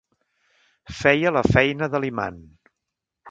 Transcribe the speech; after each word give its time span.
Feia 1.01 1.33
la 1.37 1.45
feina 1.49 1.91
de 1.97 2.03
l'imant. 2.05 2.43